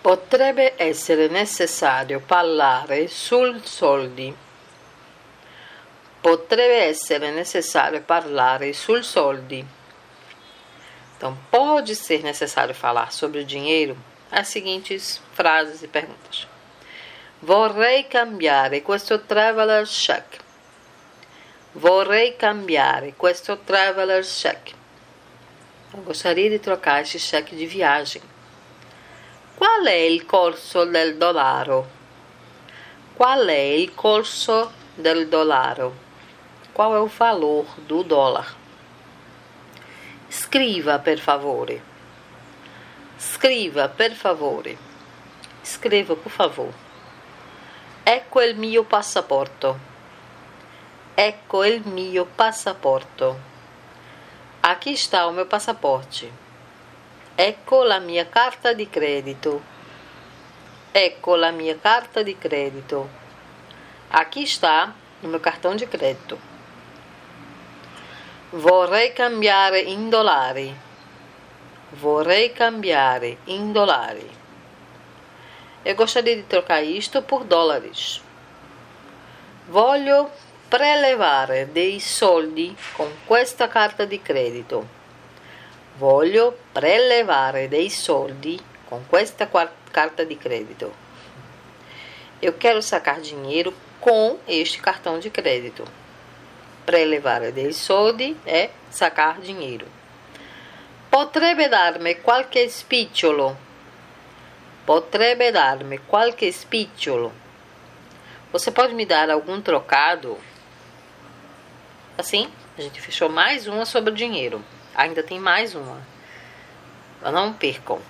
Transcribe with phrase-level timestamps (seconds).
[0.00, 4.34] Potrebbe essere necessario parlare sul soldi.
[6.20, 9.66] Potrebbe essere necessário parlare sul soldi.
[11.16, 13.96] Então, pode ser necessário falar sobre o dinheiro?
[14.30, 16.46] As seguintes frases e perguntas.
[17.40, 20.38] Vorrei cambiare questo traveler's check.
[21.74, 24.74] Vorrei cambiare questo traveler's check.
[25.92, 28.22] Eu gostaria de trocar este cheque de viagem.
[29.58, 31.84] Qual è il corso del dollaro?
[33.16, 35.92] Qual è il corso del dollaro?
[36.72, 38.54] Qual é o valor do dólar?
[40.30, 41.82] Scriva, per favore.
[43.18, 44.78] Scriva, per favore.
[45.60, 46.72] Escreva, por favor.
[48.04, 49.76] Ecco il mio passaporto.
[51.16, 53.36] Ecco il mio passaporto.
[54.62, 56.46] Aqui está o meu passaporte.
[57.40, 59.62] Ecco la mia carta di credito.
[60.90, 63.08] Ecco la mia carta di credito.
[64.10, 66.36] Aqui está o meu cartão de crédito.
[68.50, 70.74] Vorrei cambiare in dollari.
[71.92, 74.28] Vorrei cambiare in dollari.
[75.84, 78.20] Eu gostaria de trocar isto por dólares.
[79.68, 80.28] Voglio
[80.68, 84.97] prelevare dei soldi con questa carta di credito.
[85.98, 89.50] Voglio prelevare dei soldi com questa
[89.90, 90.92] carta de crédito.
[92.40, 95.82] Eu quero sacar dinheiro com este cartão de crédito.
[96.86, 99.88] Prelevare dei soldi é sacar dinheiro.
[101.10, 103.56] Potrebbe darmi qualche spicciolo.
[104.84, 107.32] Potrebbe darmi qualche spicciolo.
[108.52, 110.38] Você pode me dar algum trocado?
[112.16, 114.62] Assim, a gente fechou mais uma sobre dinheiro.
[114.98, 115.96] Ainda tem mais uma.
[117.22, 118.00] Não percam.